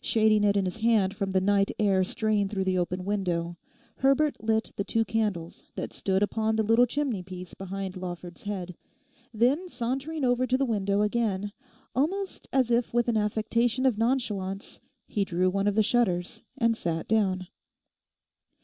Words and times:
Shading 0.00 0.42
it 0.42 0.56
in 0.56 0.64
his 0.64 0.78
hand 0.78 1.14
from 1.14 1.30
the 1.30 1.40
night 1.40 1.70
air 1.78 2.02
straying 2.02 2.48
through 2.48 2.64
the 2.64 2.76
open 2.76 3.04
window, 3.04 3.56
Herbert 3.98 4.42
lit 4.42 4.72
the 4.74 4.82
two 4.82 5.04
candles 5.04 5.62
that 5.76 5.92
stood 5.92 6.24
upon 6.24 6.56
the 6.56 6.64
little 6.64 6.86
chimneypiece 6.86 7.54
behind 7.56 7.96
Lawford's 7.96 8.42
head. 8.42 8.74
Then 9.32 9.68
sauntering 9.68 10.24
over 10.24 10.44
to 10.44 10.58
the 10.58 10.64
window 10.64 11.02
again, 11.02 11.52
almost 11.94 12.48
as 12.52 12.72
if 12.72 12.92
with 12.92 13.06
an 13.06 13.16
affectation 13.16 13.86
of 13.86 13.96
nonchalance, 13.96 14.80
he 15.06 15.24
drew 15.24 15.48
one 15.50 15.68
of 15.68 15.76
the 15.76 15.84
shutters, 15.84 16.42
and 16.58 16.76
sat 16.76 17.06
down. 17.06 17.46